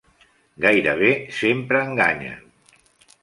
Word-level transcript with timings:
Gairebé 0.63 1.11
sempre 1.41 1.81
enganyen. 1.91 2.41